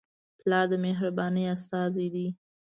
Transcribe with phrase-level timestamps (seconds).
[0.39, 2.27] پلار د مهربانۍ استازی دی.